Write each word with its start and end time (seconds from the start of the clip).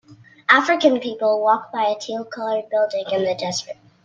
African 0.49 0.99
people 0.99 1.43
walk 1.43 1.71
by 1.71 1.85
a 1.85 1.95
teal 1.99 2.25
colored 2.25 2.71
building 2.71 3.05
in 3.11 3.23
the 3.23 3.35
desert. 3.35 3.77